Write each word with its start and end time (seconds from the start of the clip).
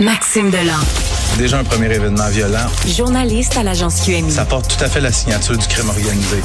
Maxime 0.00 0.50
Delan. 0.50 0.80
Déjà 1.36 1.58
un 1.58 1.64
premier 1.64 1.94
événement 1.94 2.28
violent. 2.30 2.66
Journaliste 2.86 3.58
à 3.58 3.62
l'agence 3.62 4.00
QMI. 4.00 4.30
Ça 4.30 4.46
porte 4.46 4.74
tout 4.74 4.82
à 4.82 4.88
fait 4.88 5.00
la 5.02 5.12
signature 5.12 5.58
du 5.58 5.66
crime 5.66 5.90
organisé. 5.90 6.38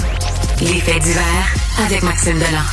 Les 0.59 0.81
faits 0.81 1.01
divers 1.01 1.55
avec 1.85 2.03
Maxime 2.03 2.33
Delan. 2.33 2.65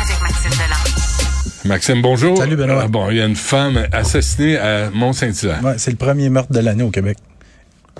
avec 0.00 0.20
Maxime 0.22 0.50
Delan. 0.52 1.64
Maxime, 1.64 2.00
bonjour. 2.00 2.38
Salut 2.38 2.54
Benoît. 2.54 2.84
Euh, 2.84 2.86
bon, 2.86 3.10
il 3.10 3.16
y 3.16 3.20
a 3.20 3.26
une 3.26 3.34
femme 3.34 3.88
assassinée 3.90 4.56
à 4.56 4.88
Mont-Saint-Hilaire. 4.90 5.64
Ouais, 5.64 5.74
c'est 5.78 5.90
le 5.90 5.96
premier 5.96 6.30
meurtre 6.30 6.52
de 6.52 6.60
l'année 6.60 6.84
au 6.84 6.90
Québec. 6.90 7.18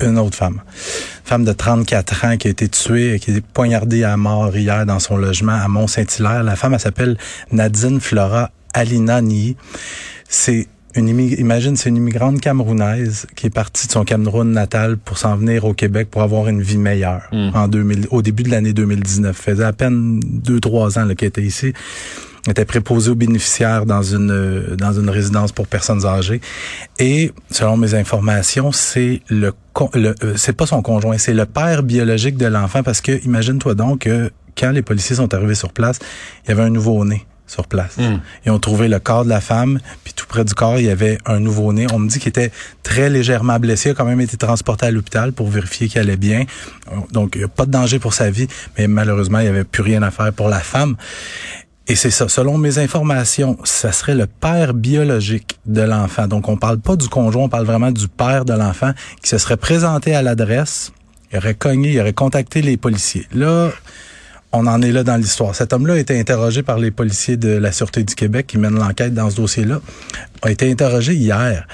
Une 0.01 0.21
autre 0.21 0.37
femme. 0.37 0.63
Une 0.65 1.25
femme 1.29 1.45
de 1.45 1.53
34 1.53 2.25
ans 2.27 2.37
qui 2.37 2.47
a 2.47 2.51
été 2.53 2.69
tuée, 2.69 3.19
qui 3.19 3.33
a 3.33 3.35
été 3.35 3.45
poignardée 3.53 4.05
à 4.05 4.17
mort 4.17 4.57
hier 4.57 4.87
dans 4.87 5.01
son 5.01 5.17
logement 5.17 5.61
à 5.61 5.67
Mont-Saint-Hilaire. 5.67 6.45
La 6.45 6.55
femme, 6.55 6.75
elle 6.75 6.81
s'appelle 6.81 7.19
Nadine 7.51 8.01
Flora 8.01 8.53
Alina 8.73 9.21
Ni. 9.21 9.57
C'est 10.29 10.69
une 10.95 11.09
imagine, 11.09 11.77
c'est 11.77 11.89
une 11.89 11.97
immigrante 11.97 12.41
camerounaise 12.41 13.27
qui 13.35 13.47
est 13.47 13.51
partie 13.51 13.87
de 13.87 13.93
son 13.93 14.05
Cameroun 14.05 14.51
natal 14.51 14.97
pour 14.99 15.19
s'en 15.19 15.37
venir 15.37 15.65
au 15.65 15.75
Québec 15.75 16.09
pour 16.11 16.23
avoir 16.23 16.49
une 16.49 16.63
vie 16.63 16.79
meilleure 16.79 17.23
Hmm. 17.33 17.51
en 17.55 17.69
2000, 17.69 18.09
au 18.11 18.23
début 18.23 18.43
de 18.43 18.51
l'année 18.51 18.73
2019. 18.73 19.37
faisait 19.37 19.65
à 19.65 19.73
peine 19.73 20.21
deux, 20.21 20.61
trois 20.61 20.99
ans 20.99 21.07
qu'elle 21.15 21.29
était 21.29 21.43
ici. 21.43 21.73
Elle 22.45 22.51
était 22.51 22.65
préposée 22.65 23.11
aux 23.11 23.15
bénéficiaires 23.15 23.87
dans 23.87 24.03
une 24.03 24.75
dans 24.77 24.93
une 24.93 25.09
résidence 25.09 25.53
pour 25.53 25.67
personnes 25.69 26.05
âgées. 26.05 26.41
Et 26.99 27.33
selon 27.51 27.77
mes 27.77 27.95
informations, 27.95 28.73
c'est 28.73 29.23
le, 29.29 29.53
le 29.95 30.15
euh, 30.25 30.35
c'est 30.37 30.57
pas 30.57 30.67
son 30.67 30.83
conjoint, 30.83 31.19
c'est 31.19 31.35
le 31.35 31.47
père 31.47 31.85
biologique 31.85 32.37
de 32.37 32.47
l'enfant 32.47 32.83
parce 32.83 33.01
que 33.01 33.25
imagine-toi 33.25 33.75
donc 33.75 34.01
que 34.01 34.31
quand 34.59 34.71
les 34.71 34.83
policiers 34.83 35.17
sont 35.17 35.33
arrivés 35.33 35.55
sur 35.55 35.73
place, 35.73 35.99
il 36.45 36.49
y 36.51 36.53
avait 36.53 36.65
un 36.65 36.71
nouveau-né 36.71 37.25
sur 37.53 37.67
place. 37.67 37.99
Hmm. 37.99 38.19
Ils 38.47 38.51
ont 38.51 38.59
trouvé 38.59 38.89
le 38.89 38.99
corps 38.99 39.25
de 39.25 39.29
la 39.29 39.41
femme, 39.41 39.79
puis 40.05 40.15
tout 40.15 40.27
près 40.27 40.45
du 40.45 40.55
corps, 40.55 40.79
il 40.79 40.87
y 40.87 40.91
avait 40.91 41.19
un 41.27 41.39
nouveau-né. 41.39 41.87
On 41.93 41.99
me 41.99 42.09
dit 42.09 42.19
qu'il 42.19 42.31
était 42.31 42.51
très 42.83 43.11
légèrement 43.11 43.59
blessé, 43.59 43.91
il 43.91 43.93
a 43.93 43.95
quand 43.95 44.07
même 44.07 44.21
été 44.21 44.37
transporté 44.37 44.87
à 44.87 44.91
l'hôpital 44.91 45.33
pour 45.33 45.49
vérifier 45.49 45.89
qu'il 45.89 46.01
allait 46.01 46.17
bien. 46.17 46.45
Donc, 47.13 47.33
il 47.35 47.39
n'y 47.39 47.45
a 47.45 47.49
pas 47.49 47.67
de 47.67 47.71
danger 47.71 47.99
pour 47.99 48.15
sa 48.15 48.31
vie, 48.31 48.49
mais 48.79 48.87
malheureusement, 48.89 49.39
il 49.41 49.45
n'y 49.45 49.51
avait 49.51 49.65
plus 49.65 49.83
rien 49.83 50.03
à 50.03 50.11
faire 50.11 50.33
pour 50.33 50.49
la 50.49 50.61
femme. 50.61 50.97
Et 51.89 51.95
c'est 51.95 52.11
ça. 52.11 52.29
Selon 52.29 52.57
mes 52.59 52.79
informations, 52.79 53.59
ça 53.65 53.93
serait 53.93 54.15
le 54.15 54.27
père 54.27 54.73
biologique 54.73 55.59
de 55.67 55.83
l'enfant. 55.83 56.29
Donc, 56.29 56.49
on 56.49 56.57
parle 56.57 56.79
pas 56.79 56.97
du 56.97 57.09
conjoint, 57.09 57.45
on 57.45 57.49
parle 57.49 57.67
vraiment 57.67 57.91
du 57.91 58.09
père 58.09 58.45
de 58.45 58.55
l'enfant 58.55 58.93
qui 59.21 59.29
se 59.29 59.37
serait 59.37 59.57
présenté 59.59 60.15
à 60.15 60.23
l'adresse, 60.23 60.93
il 61.33 61.39
aurait 61.39 61.55
cogné, 61.55 61.93
il 61.93 62.01
aurait 62.01 62.13
contacté 62.13 62.63
les 62.63 62.77
policiers. 62.77 63.27
Là, 63.33 63.71
on 64.53 64.67
en 64.67 64.83
est 64.83 64.93
là 64.93 65.03
dans 65.03 65.17
l'histoire. 65.17 65.55
Cet 65.55 65.73
homme-là 65.73 65.95
a 65.95 65.99
été 65.99 66.19
interrogé 66.19 66.63
par 66.63 66.79
les 66.79 66.91
policiers 66.91 67.37
de 67.37 67.51
la 67.51 67.73
Sûreté 67.73 68.05
du 68.05 68.15
Québec 68.15 68.47
qui 68.47 68.59
mènent 68.59 68.79
l'enquête 68.79 69.15
dans 69.15 69.31
ce 69.31 69.37
dossier-là. 69.37 69.81
A 70.43 70.51
été 70.51 70.71
interrogé 70.71 71.15
hier. 71.15 71.67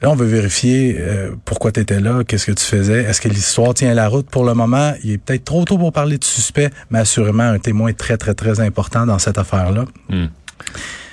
Là, 0.00 0.10
on 0.10 0.14
veut 0.14 0.26
vérifier 0.26 0.96
euh, 1.00 1.32
pourquoi 1.44 1.72
tu 1.72 1.80
étais 1.80 2.00
là, 2.00 2.22
qu'est-ce 2.22 2.46
que 2.46 2.52
tu 2.52 2.64
faisais, 2.64 3.02
est-ce 3.02 3.20
que 3.20 3.28
l'histoire 3.28 3.74
tient 3.74 3.92
la 3.94 4.06
route 4.06 4.30
pour 4.30 4.44
le 4.44 4.54
moment? 4.54 4.94
Il 5.02 5.10
est 5.10 5.18
peut-être 5.18 5.44
trop 5.44 5.64
tôt 5.64 5.76
pour 5.76 5.92
parler 5.92 6.18
de 6.18 6.24
suspect, 6.24 6.70
mais 6.90 7.00
assurément 7.00 7.42
un 7.42 7.58
témoin 7.58 7.92
très, 7.92 8.16
très, 8.16 8.34
très 8.34 8.60
important 8.60 9.06
dans 9.06 9.18
cette 9.18 9.38
affaire-là. 9.38 9.86
Hmm. 10.08 10.26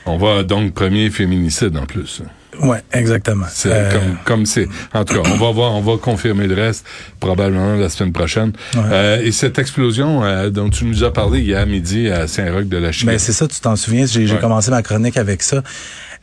On 0.06 0.18
va 0.18 0.44
donc 0.44 0.74
premier 0.76 1.10
féminicide 1.10 1.76
en 1.78 1.88
plus. 1.88 2.22
Ouais, 2.62 2.82
exactement. 2.94 3.46
C'est 3.50 3.70
Euh, 3.72 3.92
comme 3.92 4.18
comme 4.24 4.46
c'est. 4.46 4.68
En 4.94 5.04
tout 5.06 5.16
cas, 5.22 5.30
on 5.30 5.38
va 5.38 5.52
voir, 5.52 5.74
on 5.74 5.82
va 5.82 5.98
confirmer 5.98 6.48
le 6.48 6.56
reste 6.56 6.86
probablement 7.20 7.76
la 7.76 7.90
semaine 7.90 8.14
prochaine. 8.14 8.54
Ouais. 8.76 8.82
Euh, 8.92 9.22
et 9.22 9.32
cette 9.32 9.60
explosion 9.60 10.24
euh, 10.24 10.50
dont 10.50 10.70
tu 10.70 10.86
nous 10.86 11.04
as 11.04 11.12
parlé 11.12 11.42
hier 11.42 11.66
midi 11.68 12.10
à 12.10 12.28
Saint-Roch 12.28 12.66
de 12.68 12.78
la 12.78 12.92
Chine. 12.92 13.08
Ben 13.08 13.20
c'est 13.20 13.34
ça, 13.34 13.48
tu 13.48 13.60
t'en 13.60 13.76
souviens, 13.76 14.06
j'ai 14.06 14.26
Ouais. 14.32 14.40
commencé 14.40 14.72
ma 14.72 14.82
chronique 14.82 15.18
avec 15.18 15.42
ça. 15.44 15.62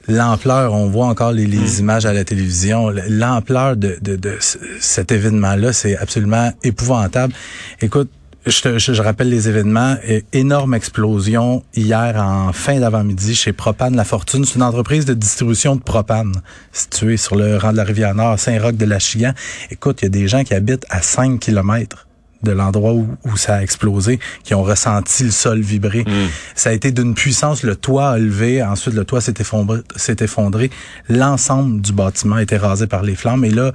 L'ampleur, 0.09 0.73
on 0.73 0.89
voit 0.89 1.07
encore 1.07 1.31
les, 1.33 1.47
les 1.47 1.59
Mm. 1.59 1.79
images 1.81 2.07
à 2.07 2.13
la 2.13 2.25
télévision, 2.25 2.91
l'ampleur 3.09 3.77
de, 3.77 3.99
de, 4.03 4.17
de 4.17 4.37
cet 4.81 5.13
événement-là, 5.13 5.73
c'est 5.73 5.97
absolument 5.97 6.53
épouvantable. 6.65 7.33
Écoute, 7.81 8.11
je, 8.47 8.61
te- 8.61 8.79
je, 8.79 8.92
je 8.92 9.03
rappelle 9.03 9.29
les 9.29 9.48
événements. 9.48 9.97
Énorme 10.33 10.75
explosion 10.75 11.63
hier 11.75 12.17
en 12.17 12.53
fin 12.53 12.80
d'avant-midi 12.80 13.35
chez 13.35 13.53
Propane 13.53 13.95
La 13.97 14.05
Fortune. 14.05 14.45
C'est 14.45 14.57
une 14.57 14.63
entreprise 14.63 15.05
de 15.05 15.14
distribution 15.14 15.77
de 15.77 15.83
propane 15.83 16.33
située 16.73 17.17
sur 17.17 17.36
le 17.36 17.57
rang 17.57 17.73
de 17.73 17.77
la 17.77 17.85
rivière 17.85 18.14
Nord, 18.14 18.39
Saint-Roch 18.39 18.77
de 18.77 18.85
la 18.85 18.98
Chigan. 18.98 19.33
Écoute, 19.70 20.01
il 20.03 20.05
y 20.05 20.07
a 20.07 20.11
des 20.11 20.27
gens 20.29 20.42
qui 20.45 20.55
habitent 20.55 20.86
à 20.91 21.03
5 21.03 21.39
kilomètres 21.39 22.07
de 22.42 22.51
l'endroit 22.51 22.92
où, 22.92 23.07
où 23.25 23.36
ça 23.36 23.55
a 23.55 23.63
explosé, 23.63 24.19
qui 24.42 24.53
ont 24.57 24.64
ressenti 24.64 25.23
le 25.23 25.30
sol 25.30 25.61
vibrer. 25.61 26.03
Mm. 26.03 26.29
Ça 26.57 26.70
a 26.70 26.73
été 26.73 26.91
d'une 26.91 27.14
puissance, 27.14 27.63
le 27.63 27.77
toit 27.77 28.11
a 28.11 28.19
levé, 28.19 28.61
ensuite 28.64 28.95
le 28.95 29.05
toit 29.05 29.20
s'est 29.20 29.35
effondré, 29.39 29.79
s'est 29.95 30.17
effondré. 30.19 30.69
L'ensemble 31.09 31.80
du 31.80 31.92
bâtiment 31.92 32.35
a 32.36 32.42
été 32.42 32.57
rasé 32.57 32.89
par 32.89 33.05
les 33.05 33.14
flammes. 33.14 33.45
Et 33.45 33.51
là, 33.51 33.70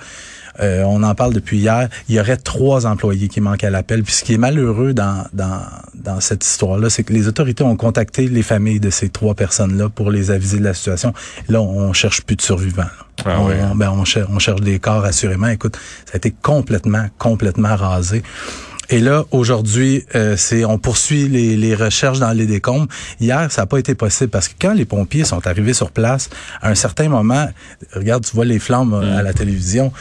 euh, 0.61 0.83
on 0.83 1.03
en 1.03 1.13
parle 1.15 1.33
depuis 1.33 1.57
hier, 1.57 1.87
il 2.09 2.15
y 2.15 2.19
aurait 2.19 2.37
trois 2.37 2.85
employés 2.85 3.27
qui 3.27 3.41
manquent 3.41 3.63
à 3.63 3.69
l'appel. 3.69 4.03
Puis 4.03 4.13
ce 4.13 4.23
qui 4.23 4.33
est 4.33 4.37
malheureux 4.37 4.93
dans, 4.93 5.25
dans, 5.33 5.61
dans 5.95 6.19
cette 6.19 6.45
histoire-là, 6.45 6.89
c'est 6.89 7.03
que 7.03 7.13
les 7.13 7.27
autorités 7.27 7.63
ont 7.63 7.75
contacté 7.75 8.27
les 8.27 8.43
familles 8.43 8.79
de 8.79 8.89
ces 8.89 9.09
trois 9.09 9.33
personnes-là 9.35 9.89
pour 9.89 10.11
les 10.11 10.31
aviser 10.31 10.59
de 10.59 10.63
la 10.63 10.73
situation. 10.73 11.13
Là, 11.49 11.61
on 11.61 11.93
cherche 11.93 12.21
plus 12.21 12.35
de 12.35 12.41
survivants. 12.41 12.83
Ah 13.25 13.39
on, 13.41 13.71
on- 13.71 13.75
ben, 13.75 13.89
on, 13.89 14.05
cher- 14.05 14.27
on 14.31 14.39
cherche 14.39 14.61
des 14.61 14.79
corps 14.79 15.03
assurément. 15.05 15.47
Écoute, 15.47 15.77
ça 16.05 16.13
a 16.13 16.17
été 16.17 16.31
complètement, 16.41 17.05
complètement 17.17 17.75
rasé. 17.75 18.23
Et 18.89 18.99
là, 19.01 19.25
aujourd'hui, 19.31 20.05
euh, 20.15 20.37
c'est 20.37 20.63
on 20.63 20.77
poursuit 20.77 21.27
les, 21.27 21.57
les 21.57 21.75
recherches 21.75 22.19
dans 22.19 22.31
les 22.31 22.45
décombres. 22.45 22.87
Hier, 23.19 23.51
ça 23.51 23.63
n'a 23.63 23.65
pas 23.65 23.79
été 23.79 23.95
possible 23.95 24.29
parce 24.29 24.47
que 24.47 24.53
quand 24.61 24.73
les 24.73 24.85
pompiers 24.85 25.25
sont 25.25 25.45
arrivés 25.45 25.73
sur 25.73 25.91
place, 25.91 26.29
à 26.61 26.69
un 26.69 26.75
certain 26.75 27.09
moment, 27.09 27.49
regarde, 27.93 28.23
tu 28.23 28.33
vois 28.33 28.45
les 28.45 28.59
flammes 28.59 28.93
euh, 28.93 29.17
à 29.17 29.23
la 29.23 29.33
télévision. 29.33 29.91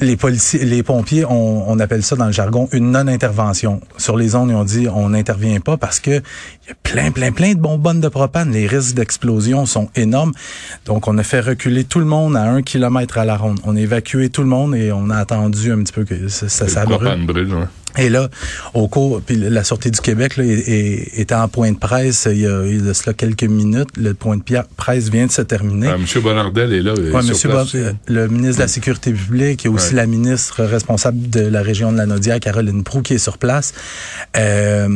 Les 0.00 0.16
policiers, 0.16 0.64
les 0.64 0.82
pompiers, 0.82 1.24
on, 1.26 1.70
on 1.70 1.78
appelle 1.78 2.02
ça 2.02 2.16
dans 2.16 2.26
le 2.26 2.32
jargon 2.32 2.68
une 2.72 2.90
non-intervention. 2.90 3.80
Sur 3.98 4.16
les 4.16 4.28
zones, 4.28 4.48
ils 4.50 4.54
ont 4.54 4.64
dit 4.64 4.88
on 4.88 5.10
n'intervient 5.10 5.60
pas 5.60 5.76
parce 5.76 6.00
que 6.00 6.10
il 6.10 6.68
y 6.68 6.72
a 6.72 6.74
plein, 6.82 7.10
plein, 7.10 7.32
plein 7.32 7.52
de 7.54 7.58
bonbonnes 7.60 8.00
de 8.00 8.08
propane. 8.08 8.50
Les 8.52 8.66
risques 8.66 8.94
d'explosion 8.94 9.66
sont 9.66 9.88
énormes. 9.96 10.32
Donc, 10.86 11.06
on 11.08 11.18
a 11.18 11.22
fait 11.22 11.40
reculer 11.40 11.84
tout 11.84 11.98
le 11.98 12.04
monde 12.06 12.36
à 12.36 12.42
un 12.44 12.62
kilomètre 12.62 13.18
à 13.18 13.24
la 13.24 13.36
ronde. 13.36 13.60
On 13.64 13.76
a 13.76 13.80
évacué 13.80 14.30
tout 14.30 14.42
le 14.42 14.48
monde 14.48 14.74
et 14.74 14.90
on 14.92 15.10
a 15.10 15.16
attendu 15.16 15.70
un 15.72 15.78
petit 15.82 15.92
peu 15.92 16.04
que 16.04 16.28
ça, 16.28 16.48
ça, 16.48 16.64
Le 16.64 16.70
ça 16.70 16.84
brûle. 16.84 16.98
propane 16.98 17.26
brûle, 17.26 17.54
ouais. 17.54 17.64
Et 17.98 18.08
là, 18.08 18.28
au 18.74 18.86
cours, 18.88 19.20
puis 19.20 19.36
la 19.36 19.64
Sûreté 19.64 19.90
du 19.90 20.00
Québec 20.00 20.36
là, 20.36 20.44
est- 20.44 20.68
est- 20.68 21.20
était 21.20 21.34
en 21.34 21.48
point 21.48 21.72
de 21.72 21.76
presse 21.78 22.28
il 22.30 22.38
y, 22.40 22.46
a, 22.46 22.64
il 22.64 22.76
y 22.76 22.78
a 22.80 22.82
de 22.88 22.92
cela 22.92 23.14
quelques 23.14 23.42
minutes. 23.44 23.88
Le 23.96 24.14
point 24.14 24.36
de 24.36 24.42
presse 24.76 25.08
vient 25.08 25.26
de 25.26 25.32
se 25.32 25.42
terminer. 25.42 25.88
Ah, 25.88 25.98
Monsieur 25.98 26.20
Bonardel 26.20 26.72
est 26.72 26.82
là. 26.82 26.94
il 26.96 27.06
est 27.08 27.10
Ouais, 27.10 27.22
Monsieur 27.22 27.48
place. 27.48 27.72
Bob, 27.72 27.80
euh, 27.82 27.92
le 28.06 28.28
ministre 28.28 28.56
de 28.56 28.62
la 28.62 28.68
Sécurité 28.68 29.12
publique 29.12 29.66
et 29.66 29.68
aussi 29.68 29.90
Ouais. 29.90 29.96
la 29.96 30.06
ministre 30.06 30.62
responsable 30.64 31.28
de 31.30 31.40
la 31.40 31.62
région 31.62 31.90
de 31.92 31.96
la 31.98 32.06
Naudière, 32.06 32.38
Caroline 32.40 32.84
Proux, 32.84 33.02
qui 33.02 33.14
est 33.14 33.18
sur 33.18 33.38
place. 33.38 33.74
Euh, 34.36 34.88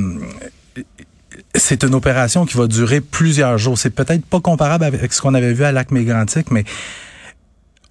c'est 1.56 1.84
une 1.84 1.94
opération 1.94 2.46
qui 2.46 2.56
va 2.56 2.66
durer 2.66 3.00
plusieurs 3.00 3.58
jours. 3.58 3.78
C'est 3.78 3.90
peut-être 3.90 4.24
pas 4.24 4.40
comparable 4.40 4.84
avec 4.84 5.12
ce 5.12 5.20
qu'on 5.20 5.34
avait 5.34 5.52
vu 5.52 5.64
à 5.64 5.72
Lac 5.72 5.90
Mégantic, 5.90 6.50
mais 6.50 6.64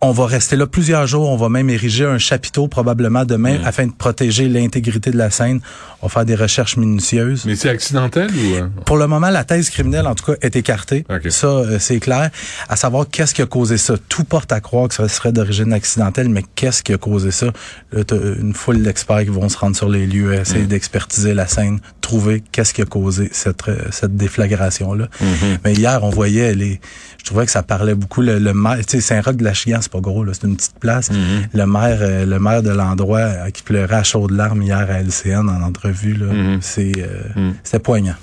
on 0.04 0.12
va 0.12 0.26
rester 0.26 0.56
là 0.56 0.68
plusieurs 0.68 1.08
jours. 1.08 1.30
On 1.30 1.38
va 1.38 1.50
même 1.50 1.70
ériger 1.70 2.06
un 2.06 2.18
chapiteau 2.18 2.68
probablement 2.68 3.26
demain 3.26 3.58
Mm. 3.60 3.66
afin 3.66 3.88
de 3.88 3.92
protéger 3.94 4.48
l'intégrité 4.50 5.12
de 5.12 5.18
la 5.18 5.32
scène. 5.32 5.62
On 6.02 6.08
va 6.08 6.12
faire 6.14 6.26
des 6.26 6.36
recherches 6.36 6.76
minutieuses. 6.78 7.46
Mais 7.46 7.56
c'est 7.56 7.70
accidentel 7.70 8.30
ou 8.32 8.56
euh? 8.56 8.68
Pour 8.86 8.98
le 8.98 9.08
moment, 9.08 9.30
la 9.30 9.44
thèse 9.46 9.70
criminelle, 9.70 10.06
en 10.06 10.16
tout 10.16 10.26
cas, 10.26 10.34
est 10.42 10.56
écartée. 10.56 11.06
Ça, 11.30 11.48
euh, 11.48 11.78
c'est 11.80 12.00
clair. 12.00 12.30
À 12.68 12.76
savoir 12.76 13.06
qu'est-ce 13.10 13.34
qui 13.34 13.42
a 13.42 13.46
causé 13.46 13.78
ça? 13.78 13.96
Tout 14.10 14.24
porte 14.26 14.52
à 14.52 14.60
croire 14.60 14.90
que 14.90 14.96
ça 14.96 15.08
serait 15.08 15.32
d'origine 15.32 15.72
accidentelle, 15.72 16.28
mais 16.30 16.44
qu'est-ce 16.56 16.84
qui 16.84 16.92
a 16.94 16.98
causé 16.98 17.32
ça? 17.32 17.48
Là, 17.94 18.04
t'as 18.04 18.16
une 18.18 18.54
foule 18.54 18.82
d'experts 18.82 19.24
qui 19.24 19.30
vont 19.30 19.48
se 19.50 19.58
rendre 19.58 19.76
sur 19.76 19.88
les 19.90 20.06
lieux, 20.06 20.34
essayer 20.34 20.64
Mm. 20.66 20.68
d'expertiser 20.68 21.34
la 21.34 21.48
scène, 21.48 21.80
trouver 22.14 22.44
qu'est-ce 22.52 22.76
qui 22.76 22.82
a 22.84 22.86
causé 22.86 23.30
cette, 23.32 23.68
euh, 23.68 23.76
cette 23.92 24.16
déflagration-là. 24.16 25.08
Mhm. 25.20 25.58
Mais 25.66 25.74
hier, 25.74 26.04
on 26.04 26.12
voyait 26.12 26.54
les... 26.54 26.80
Je 27.18 27.24
trouvais 27.26 27.46
que 27.46 27.52
ça 27.52 27.64
parlait 27.64 27.96
beaucoup. 27.96 28.22
Le, 28.22 28.38
le 28.38 28.54
maire, 28.54 28.78
tu 28.86 29.00
sais, 29.00 29.02
Saint-Roch 29.02 29.36
de 29.36 29.44
la 29.44 29.54
Chigan, 29.56 29.80
c'est 29.82 29.92
pas 29.92 30.00
gros, 30.00 30.24
là, 30.24 30.32
c'est 30.36 30.46
une 30.46 30.56
petite 30.56 30.78
place. 30.80 31.10
Mhm. 31.10 31.18
Le 31.54 31.66
maire, 31.66 31.98
euh, 32.02 32.26
le 32.28 32.40
maire 32.40 32.62
de 32.62 32.70
l'endroit 32.70 33.20
euh, 33.20 33.50
qui 33.50 33.64
pleurait 33.64 33.96
à 33.96 34.04
chaudes 34.04 34.30
larmes 34.32 34.62
hier 34.62 34.78
à 34.90 35.00
LCN 35.02 35.50
en 35.50 35.62
entrevue, 35.64 36.14
là, 36.14 36.26
Mhm. 36.32 36.60
c'est, 36.62 36.92
euh, 37.00 37.52
c'était 37.64 37.80
poignant. 37.80 38.16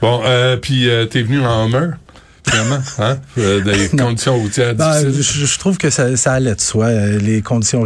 Bon, 0.00 0.20
euh, 0.24 0.56
puis 0.56 0.88
euh, 0.88 1.06
t'es 1.06 1.22
venu 1.22 1.44
en 1.44 1.66
Hummer, 1.68 1.90
finalement, 2.52 2.78
hein? 2.98 3.18
Euh, 3.38 3.60
des 3.62 3.88
conditions 3.96 4.36
routières 4.38 4.74
Ben, 4.74 5.00
je, 5.02 5.08
difficiles. 5.08 5.46
je 5.46 5.58
trouve 5.58 5.78
que 5.78 5.90
ça, 5.90 6.16
ça 6.16 6.32
allait 6.34 6.54
de 6.54 6.60
soi. 6.60 6.86
euh, 6.86 7.18
Les 7.18 7.42
conditions 7.42 7.84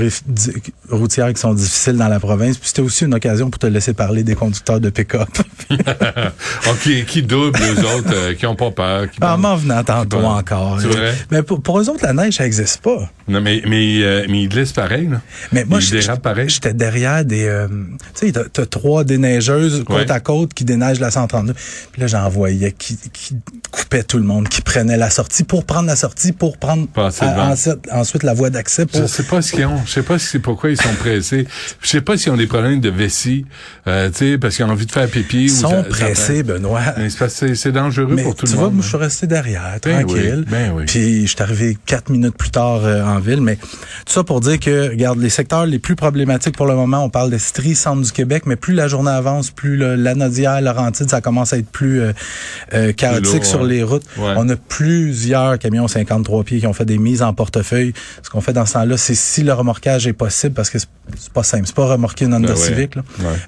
routières 0.90 1.32
qui 1.32 1.40
sont 1.40 1.54
difficiles 1.54 1.96
dans 1.96 2.08
la 2.08 2.20
province. 2.20 2.58
Puis 2.58 2.68
c'était 2.68 2.82
aussi 2.82 3.04
une 3.04 3.14
occasion 3.14 3.48
pour 3.50 3.58
te 3.58 3.66
laisser 3.66 3.94
parler 3.94 4.22
des 4.24 4.34
conducteurs 4.34 4.80
de 4.80 4.90
pick-up. 4.90 5.28
Ok, 6.70 7.04
qui 7.06 7.22
doublent, 7.22 7.58
eux 7.60 7.84
autres, 7.96 8.12
euh, 8.12 8.34
qui 8.34 8.46
ont 8.46 8.54
pas 8.56 8.70
peur. 8.70 9.10
Qui 9.10 9.18
en 9.22 9.26
pensent- 9.32 9.40
m'en 9.40 9.56
venant 9.56 9.84
tantôt 9.84 10.18
encore. 10.24 10.78
C'est 10.80 10.88
vrai? 10.88 11.14
Mais 11.30 11.42
pour, 11.42 11.60
pour 11.62 11.80
eux 11.80 11.88
autres, 11.88 12.04
la 12.04 12.12
neige, 12.12 12.34
ça 12.36 12.44
n'existe 12.44 12.80
pas. 12.82 13.10
Non, 13.28 13.40
mais, 13.40 13.62
mais, 13.66 14.02
euh, 14.02 14.24
mais 14.28 14.42
ils 14.42 14.48
glissent 14.48 14.72
pareil, 14.72 15.08
là. 15.08 15.20
Mais 15.52 15.64
moi, 15.64 15.80
j'étais 15.80 16.74
derrière 16.74 17.24
des... 17.24 17.44
euh, 17.44 17.66
tu 18.18 18.26
sais, 18.28 18.32
t'as- 18.32 18.66
trois 18.66 19.04
déneigeuses 19.04 19.84
côte 19.84 19.96
Ouais. 19.96 20.10
à 20.10 20.20
côte 20.20 20.54
qui 20.54 20.64
déneigent 20.64 21.00
la 21.00 21.10
132. 21.10 21.54
Puis 21.92 22.00
là, 22.00 22.06
j'en 22.06 22.28
voyais 22.28 22.72
qui, 22.72 22.96
qui 23.12 23.34
coupaient 23.70 23.76
occupait 23.76 24.02
tout 24.04 24.18
le 24.18 24.24
monde, 24.24 24.48
qui 24.48 24.62
prenait 24.62 24.96
la 24.96 25.10
sortie 25.10 25.44
pour 25.44 25.64
prendre 25.64 25.86
la 25.86 25.96
sortie, 25.96 26.32
pour 26.32 26.56
prendre 26.58 26.86
à- 26.96 27.50
ensuite, 27.50 27.78
ensuite 27.92 28.22
la 28.22 28.34
voie 28.34 28.50
d'accès. 28.50 28.86
Pour... 28.86 29.00
Je 29.00 29.06
sais 29.06 29.22
pas 29.24 29.42
ce 29.42 29.52
qu'ils 29.52 29.66
ont. 29.66 29.80
Je 29.86 29.90
sais 29.92 30.02
pas 30.02 30.18
si 30.18 30.26
c'est 30.26 30.38
pourquoi 30.38 30.70
ils 30.70 30.80
sont 30.80 30.94
pressés. 30.98 31.46
Je 31.82 31.88
sais 31.88 32.00
pas 32.00 32.16
s'ils 32.16 32.32
ont 32.32 32.36
des 32.36 32.46
problèmes 32.46 32.80
de 32.80 32.90
vessie, 32.90 33.44
euh, 33.86 34.08
tu 34.10 34.18
sais, 34.32 34.38
parce 34.38 34.56
qu'ils 34.56 34.64
ont 34.64 34.70
envie 34.70 34.86
de 34.86 34.92
faire 34.92 35.08
pipi. 35.08 35.44
Ils 35.46 35.52
ou 35.52 35.56
sont 35.56 35.84
pressés, 35.88 36.42
Benoît. 36.42 36.80
Mais 36.98 37.08
c'est 37.08 37.72
dangereux 37.72 38.14
Mais 38.14 38.22
pour 38.22 38.34
tout 38.34 38.46
tu 38.46 38.52
le 38.52 38.58
vois, 38.58 38.66
monde. 38.66 38.74
moi, 38.76 38.82
je 38.82 38.88
suis 38.88 38.96
resté 38.96 39.26
derrière, 39.26 39.78
Ben 39.82 40.04
tranquille. 40.04 40.44
oui, 40.46 40.50
ben 40.50 40.72
oui. 40.74 40.84
Puis, 40.86 41.22
je 41.26 41.32
suis 41.34 41.42
arrivé 41.42 41.76
quatre 41.86 42.10
minutes 42.10 42.36
plus 42.36 42.50
tard 42.50 42.80
euh, 42.84 43.15
en 43.16 43.20
ville. 43.20 43.40
Mais 43.40 43.56
tout 43.56 44.12
ça 44.12 44.24
pour 44.24 44.40
dire 44.40 44.58
que, 44.60 44.90
regarde, 44.90 45.18
les 45.18 45.30
secteurs 45.30 45.66
les 45.66 45.78
plus 45.78 45.96
problématiques 45.96 46.56
pour 46.56 46.66
le 46.66 46.74
moment, 46.74 47.04
on 47.04 47.10
parle 47.10 47.30
d'Estrie, 47.30 47.74
centre 47.74 48.02
du 48.02 48.12
Québec, 48.12 48.44
mais 48.46 48.56
plus 48.56 48.74
la 48.74 48.88
journée 48.88 49.10
avance, 49.10 49.50
plus 49.50 49.76
le, 49.76 49.94
la 49.94 50.14
Nodière, 50.14 50.60
Laurentide, 50.60 51.10
ça 51.10 51.20
commence 51.20 51.52
à 51.52 51.58
être 51.58 51.68
plus 51.68 52.00
euh, 52.00 52.12
euh, 52.74 52.92
chaotique 52.92 53.34
lourd, 53.34 53.44
sur 53.44 53.60
ouais. 53.62 53.68
les 53.68 53.82
routes. 53.82 54.04
Ouais. 54.18 54.34
On 54.36 54.48
a 54.48 54.56
plusieurs 54.56 55.58
camions 55.58 55.88
53 55.88 56.44
pieds 56.44 56.60
qui 56.60 56.66
ont 56.66 56.72
fait 56.72 56.84
des 56.84 56.98
mises 56.98 57.22
en 57.22 57.32
portefeuille. 57.32 57.92
Ce 58.22 58.30
qu'on 58.30 58.40
fait 58.40 58.52
dans 58.52 58.66
ce 58.66 58.74
temps-là, 58.74 58.96
c'est 58.96 59.14
si 59.14 59.42
le 59.42 59.52
remorquage 59.52 60.06
est 60.06 60.12
possible, 60.12 60.54
parce 60.54 60.70
que 60.70 60.78
c'est 60.78 61.32
pas 61.32 61.42
simple, 61.42 61.64
c'est 61.66 61.74
pas 61.74 61.86
remorquer 61.86 62.26
une 62.26 62.34
Honda 62.34 62.48
Ben 62.48 62.54
ouais. 62.54 62.66
Civic. 62.66 62.94
Là. 62.96 63.02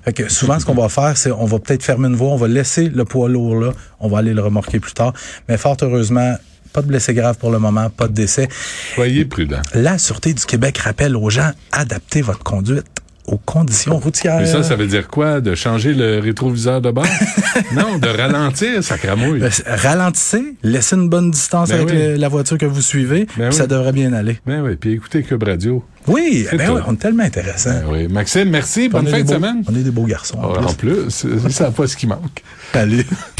Fait 0.04 0.12
que 0.12 0.28
souvent, 0.28 0.58
ce 0.58 0.64
qu'on 0.64 0.74
va 0.74 0.88
faire, 0.88 1.16
c'est 1.16 1.30
on 1.30 1.44
va 1.44 1.58
peut-être 1.58 1.82
fermer 1.82 2.08
une 2.08 2.16
voie, 2.16 2.28
on 2.28 2.36
va 2.36 2.48
laisser 2.48 2.88
le 2.88 3.04
poids 3.04 3.28
lourd 3.28 3.56
là, 3.56 3.72
on 4.00 4.08
va 4.08 4.18
aller 4.18 4.34
le 4.34 4.42
remorquer 4.42 4.80
plus 4.80 4.92
tard. 4.92 5.12
Mais 5.48 5.56
fort 5.56 5.76
heureusement, 5.82 6.36
pas 6.72 6.82
de 6.82 6.86
blessés 6.88 7.14
graves 7.14 7.36
pour 7.38 7.50
le 7.50 7.58
moment, 7.58 7.90
pas 7.90 8.08
de 8.08 8.12
décès. 8.14 8.48
Soyez 8.94 9.24
prudents. 9.24 9.62
La 9.74 9.98
Sûreté 9.98 10.34
du 10.34 10.44
Québec 10.44 10.78
rappelle 10.78 11.16
aux 11.16 11.30
gens, 11.30 11.50
adaptez 11.72 12.22
votre 12.22 12.42
conduite 12.44 12.86
aux 13.26 13.36
conditions 13.36 13.98
routières. 13.98 14.38
Mais 14.38 14.46
ça, 14.46 14.62
ça 14.62 14.74
veut 14.74 14.86
dire 14.86 15.06
quoi? 15.06 15.42
De 15.42 15.54
changer 15.54 15.92
le 15.92 16.18
rétroviseur 16.18 16.80
de 16.80 16.90
bord? 16.90 17.04
non, 17.74 17.98
de 17.98 18.08
ralentir, 18.08 18.82
ça 18.82 18.96
cramouille. 18.96 19.40
Ben, 19.40 19.50
c'est- 19.50 19.68
ralentissez, 19.68 20.56
laissez 20.62 20.96
une 20.96 21.10
bonne 21.10 21.30
distance 21.30 21.68
Ben 21.68 21.74
avec 21.82 21.90
oui. 21.90 21.94
le- 21.96 22.14
la 22.14 22.28
voiture 22.30 22.56
que 22.56 22.64
vous 22.64 22.80
suivez, 22.80 23.26
Ben 23.36 23.50
puis 23.50 23.58
ça 23.58 23.66
devrait 23.66 23.92
bien 23.92 24.14
aller. 24.14 24.38
Ben 24.46 24.62
oui, 24.62 24.76
puis 24.76 24.92
écoutez 24.92 25.22
Cube 25.24 25.42
Radio. 25.42 25.84
Oui, 26.06 26.46
C'est 26.48 26.56
ben 26.56 26.70
oui, 26.70 26.80
on 26.86 26.94
est 26.94 26.96
tellement 26.96 27.24
intéressants. 27.24 27.68
Ben 27.68 27.84
oui. 27.90 28.08
Maxime, 28.08 28.48
merci. 28.48 28.88
On 28.90 28.96
Bonne 29.02 29.08
fin 29.08 29.18
de 29.18 29.24
beaux- 29.24 29.34
semaine. 29.34 29.62
On 29.70 29.74
est 29.76 29.82
des 29.82 29.90
beaux 29.90 30.06
garçons. 30.06 30.38
en 30.38 30.64
En 30.64 30.72
plus. 30.72 30.92
plus, 30.94 31.10
c'est 31.10 31.50
ça 31.52 31.70
pas 31.70 31.86
ce 31.86 31.98
qui 31.98 32.06
manque. 32.06 32.42
Salut. 32.72 33.04